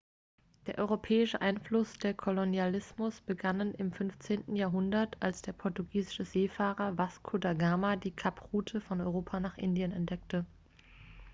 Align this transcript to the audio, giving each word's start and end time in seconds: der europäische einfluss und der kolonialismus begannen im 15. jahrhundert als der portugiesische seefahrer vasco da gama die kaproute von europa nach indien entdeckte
der 0.65 0.79
europäische 0.79 1.41
einfluss 1.41 1.93
und 1.93 2.03
der 2.03 2.15
kolonialismus 2.15 3.21
begannen 3.21 3.75
im 3.75 3.91
15. 3.93 4.55
jahrhundert 4.55 5.15
als 5.21 5.43
der 5.43 5.53
portugiesische 5.53 6.25
seefahrer 6.25 6.97
vasco 6.97 7.37
da 7.37 7.53
gama 7.53 7.95
die 7.97 8.09
kaproute 8.09 8.81
von 8.81 8.99
europa 8.99 9.39
nach 9.39 9.59
indien 9.59 9.91
entdeckte 9.91 10.47